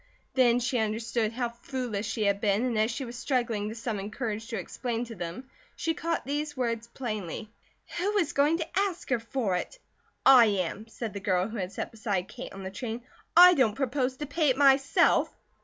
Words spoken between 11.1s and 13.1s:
the girl who had sat beside Kate on the train.